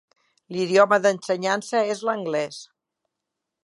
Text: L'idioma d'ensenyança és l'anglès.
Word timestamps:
L'idioma 0.55 0.99
d'ensenyança 1.03 1.85
és 1.97 2.05
l'anglès. 2.09 2.63